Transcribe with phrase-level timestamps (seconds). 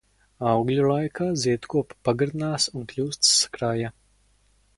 [0.51, 3.95] Augļu laikā ziedkopa pagarinās un kļūst skraja.